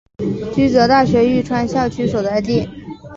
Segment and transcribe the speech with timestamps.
[0.55, 2.67] 驹泽大学玉川校区所在地。